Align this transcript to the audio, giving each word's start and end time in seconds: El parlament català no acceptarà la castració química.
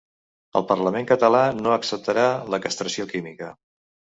El 0.59 0.63
parlament 0.69 1.05
català 1.11 1.41
no 1.59 1.75
acceptarà 1.75 2.25
la 2.55 2.61
castració 2.65 3.07
química. 3.13 3.53